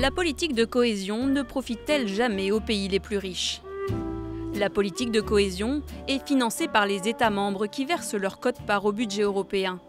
La 0.00 0.12
politique 0.12 0.54
de 0.54 0.64
cohésion 0.64 1.26
ne 1.26 1.42
profite-t-elle 1.42 2.06
jamais 2.06 2.52
aux 2.52 2.60
pays 2.60 2.86
les 2.86 3.00
plus 3.00 3.18
riches? 3.18 3.62
La 4.54 4.70
politique 4.70 5.10
de 5.10 5.20
cohésion 5.20 5.82
est 6.06 6.24
financée 6.24 6.68
par 6.68 6.86
les 6.86 7.08
États 7.08 7.30
membres 7.30 7.66
qui 7.66 7.84
versent 7.84 8.14
leur 8.14 8.38
cote-part 8.38 8.84
au 8.84 8.92
budget 8.92 9.22
européen. 9.22 9.80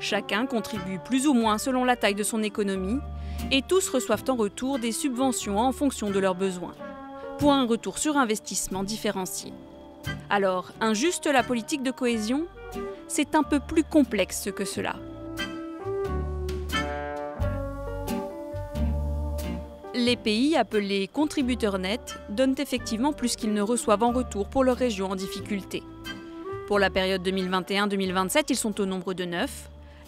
Chacun 0.00 0.44
contribue 0.44 0.98
plus 1.02 1.26
ou 1.26 1.32
moins 1.32 1.56
selon 1.56 1.86
la 1.86 1.96
taille 1.96 2.14
de 2.14 2.22
son 2.24 2.42
économie 2.42 2.98
et 3.50 3.62
tous 3.62 3.88
reçoivent 3.88 4.24
en 4.28 4.36
retour 4.36 4.78
des 4.78 4.92
subventions 4.92 5.58
en 5.58 5.72
fonction 5.72 6.10
de 6.10 6.18
leurs 6.18 6.34
besoins, 6.34 6.74
pour 7.38 7.54
un 7.54 7.64
retour 7.64 7.96
sur 7.96 8.18
investissement 8.18 8.82
différencié. 8.82 9.54
Alors, 10.28 10.72
injuste 10.82 11.26
la 11.26 11.42
politique 11.42 11.82
de 11.82 11.90
cohésion? 11.90 12.44
C'est 13.06 13.34
un 13.34 13.44
peu 13.44 13.60
plus 13.60 13.82
complexe 13.82 14.50
que 14.54 14.66
cela. 14.66 14.96
Les 19.98 20.14
pays 20.14 20.54
appelés 20.54 21.08
contributeurs 21.08 21.80
nets 21.80 22.20
donnent 22.30 22.54
effectivement 22.58 23.12
plus 23.12 23.34
qu'ils 23.34 23.52
ne 23.52 23.62
reçoivent 23.62 24.04
en 24.04 24.12
retour 24.12 24.48
pour 24.48 24.62
leurs 24.62 24.76
régions 24.76 25.10
en 25.10 25.16
difficulté. 25.16 25.82
Pour 26.68 26.78
la 26.78 26.88
période 26.88 27.26
2021-2027, 27.26 28.44
ils 28.50 28.56
sont 28.56 28.80
au 28.80 28.86
nombre 28.86 29.12
de 29.12 29.24
9. 29.24 29.50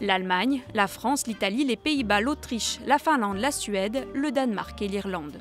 L'Allemagne, 0.01 0.63
la 0.75 0.87
France, 0.87 1.27
l'Italie, 1.27 1.65
les 1.65 1.75
Pays-Bas, 1.75 2.21
l'Autriche, 2.21 2.79
la 2.87 2.99
Finlande, 2.99 3.39
la 3.39 3.51
Suède, 3.51 4.07
le 4.15 4.31
Danemark 4.31 4.81
et 4.81 4.87
l'Irlande. 4.87 5.39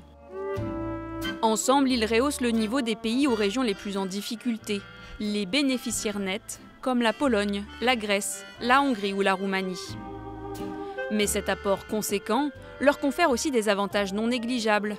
Ensemble, 1.43 1.91
ils 1.91 2.05
rehaussent 2.05 2.41
le 2.41 2.49
niveau 2.49 2.81
des 2.81 2.95
pays 2.95 3.27
aux 3.27 3.35
régions 3.35 3.61
les 3.61 3.75
plus 3.75 3.97
en 3.97 4.07
difficulté, 4.07 4.81
les 5.19 5.45
bénéficiaires 5.45 6.17
nets, 6.17 6.59
comme 6.81 7.03
la 7.03 7.13
Pologne, 7.13 7.65
la 7.81 7.95
Grèce, 7.95 8.43
la 8.61 8.81
Hongrie 8.81 9.13
ou 9.13 9.21
la 9.21 9.35
Roumanie. 9.35 9.77
Mais 11.11 11.27
cet 11.27 11.49
apport 11.49 11.87
conséquent 11.87 12.51
leur 12.79 12.99
confère 12.99 13.31
aussi 13.31 13.51
des 13.51 13.69
avantages 13.69 14.13
non 14.13 14.27
négligeables. 14.27 14.97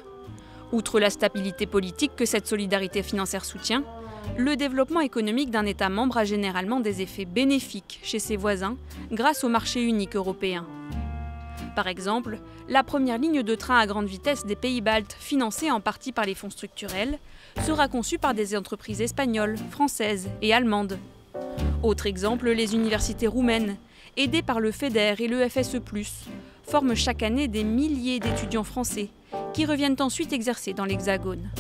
Outre 0.72 1.00
la 1.00 1.10
stabilité 1.10 1.66
politique 1.66 2.14
que 2.16 2.24
cette 2.24 2.46
solidarité 2.46 3.02
financière 3.02 3.44
soutient, 3.44 3.84
le 4.36 4.56
développement 4.56 5.00
économique 5.00 5.50
d'un 5.50 5.66
État 5.66 5.88
membre 5.88 6.18
a 6.18 6.24
généralement 6.24 6.80
des 6.80 7.00
effets 7.00 7.24
bénéfiques 7.24 8.00
chez 8.02 8.18
ses 8.18 8.36
voisins 8.36 8.76
grâce 9.10 9.44
au 9.44 9.48
marché 9.48 9.82
unique 9.82 10.16
européen. 10.16 10.66
Par 11.74 11.86
exemple, 11.86 12.38
la 12.68 12.82
première 12.82 13.18
ligne 13.18 13.42
de 13.42 13.54
train 13.54 13.78
à 13.78 13.86
grande 13.86 14.06
vitesse 14.06 14.44
des 14.44 14.56
pays 14.56 14.80
baltes, 14.80 15.16
financée 15.18 15.70
en 15.70 15.80
partie 15.80 16.12
par 16.12 16.26
les 16.26 16.34
fonds 16.34 16.50
structurels, 16.50 17.18
sera 17.64 17.88
conçue 17.88 18.18
par 18.18 18.34
des 18.34 18.56
entreprises 18.56 19.00
espagnoles, 19.00 19.56
françaises 19.70 20.28
et 20.42 20.52
allemandes. 20.52 20.98
Autre 21.82 22.06
exemple, 22.06 22.50
les 22.50 22.74
universités 22.74 23.26
roumaines, 23.26 23.76
aidées 24.16 24.42
par 24.42 24.60
le 24.60 24.72
FEDER 24.72 25.14
et 25.18 25.28
le 25.28 25.48
FSE, 25.48 25.78
forment 26.62 26.94
chaque 26.94 27.22
année 27.22 27.48
des 27.48 27.64
milliers 27.64 28.20
d'étudiants 28.20 28.64
français 28.64 29.08
qui 29.52 29.64
reviennent 29.64 29.96
ensuite 30.00 30.32
exercer 30.32 30.72
dans 30.72 30.84
l'Hexagone. 30.84 31.50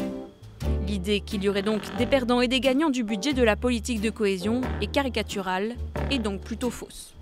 L'idée 0.86 1.20
qu'il 1.20 1.42
y 1.42 1.48
aurait 1.48 1.62
donc 1.62 1.82
des 1.98 2.06
perdants 2.06 2.40
et 2.40 2.48
des 2.48 2.60
gagnants 2.60 2.90
du 2.90 3.04
budget 3.04 3.32
de 3.32 3.42
la 3.42 3.56
politique 3.56 4.00
de 4.00 4.10
cohésion 4.10 4.60
est 4.80 4.90
caricaturale 4.90 5.74
et 6.10 6.18
donc 6.18 6.40
plutôt 6.40 6.70
fausse. 6.70 7.14